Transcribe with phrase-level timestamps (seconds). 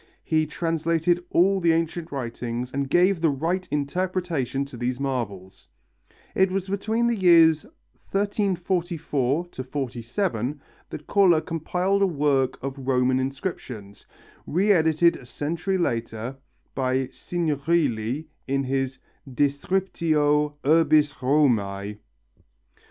[0.23, 5.67] He translated all the ancient writings and gave the right interpretation to these marbles."
[6.33, 7.65] It was between the years
[8.09, 10.59] 1344 47
[10.89, 14.07] that Cola compiled a work on Roman inscriptions,
[14.47, 16.35] re edited a century later
[16.73, 18.97] by Signorili in his
[19.31, 21.97] Descriptio urbis Romæ.